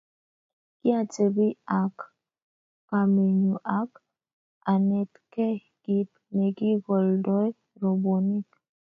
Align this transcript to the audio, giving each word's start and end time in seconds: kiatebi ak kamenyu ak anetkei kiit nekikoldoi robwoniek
kiatebi 0.79 1.47
ak 1.81 1.95
kamenyu 2.89 3.55
ak 3.79 3.91
anetkei 4.71 5.57
kiit 5.83 6.11
nekikoldoi 6.37 7.49
robwoniek 7.81 8.49